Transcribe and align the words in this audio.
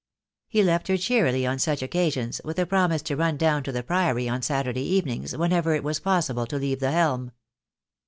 He 0.47 0.63
left 0.63 0.87
her 0.87 0.97
cheerily 0.97 1.45
on 1.45 1.59
such 1.59 1.83
occasions, 1.83 2.41
with 2.43 2.57
a 2.57 2.65
promise 2.65 3.03
to 3.03 3.15
run 3.15 3.37
down 3.37 3.61
to 3.61 3.71
the 3.71 3.83
Priory 3.83 4.27
on 4.27 4.41
Saturday 4.41 4.81
evenings 4.81 5.37
whenever 5.37 5.75
it 5.75 5.83
was 5.83 5.99
possible 5.99 6.47
to 6.47 6.57
leave 6.57 6.79
the 6.79 6.89
helm. 6.91 7.33